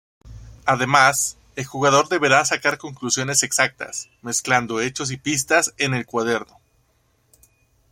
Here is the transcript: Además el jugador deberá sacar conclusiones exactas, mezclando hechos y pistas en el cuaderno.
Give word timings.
Además 0.65 1.37
el 1.55 1.63
jugador 1.67 2.09
deberá 2.09 2.43
sacar 2.43 2.79
conclusiones 2.79 3.43
exactas, 3.43 4.09
mezclando 4.23 4.81
hechos 4.81 5.11
y 5.11 5.17
pistas 5.17 5.75
en 5.77 5.93
el 5.93 6.07
cuaderno. 6.07 6.59